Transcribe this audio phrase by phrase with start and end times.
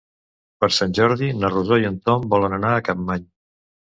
[0.63, 3.31] Per Sant Jordi na Rosó i en Tom volen anar a Capmany.